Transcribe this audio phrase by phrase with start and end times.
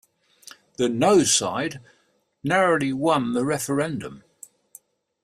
[0.77, 1.79] The "No" side
[2.43, 4.23] narrowly won the referendum.